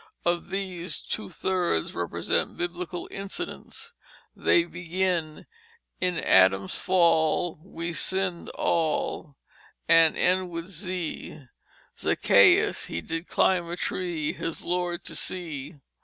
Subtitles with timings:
[0.25, 3.93] Of these, two thirds represent Biblical incidents.
[4.35, 5.45] They begin:
[5.99, 9.35] "In Adam's fall We sinned all,"
[9.87, 11.41] and end with Z:
[11.99, 15.75] "Zaccheus he Did climb a tree His Lord to see."